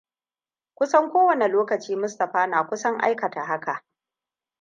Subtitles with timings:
[0.77, 3.83] Ku san ko wane lokaci Mustapha na kusan aikata haka.